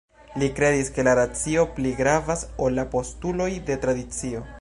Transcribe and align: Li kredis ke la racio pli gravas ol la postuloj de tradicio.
Li 0.43 0.47
kredis 0.59 0.87
ke 0.95 1.03
la 1.07 1.11
racio 1.19 1.65
pli 1.75 1.91
gravas 1.99 2.45
ol 2.69 2.77
la 2.79 2.87
postuloj 2.95 3.51
de 3.69 3.77
tradicio. 3.85 4.43